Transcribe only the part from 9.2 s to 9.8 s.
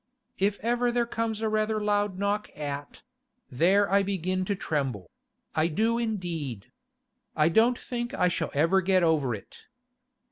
it.